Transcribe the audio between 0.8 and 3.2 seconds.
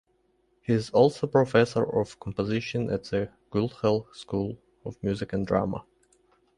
also Professor of Composition at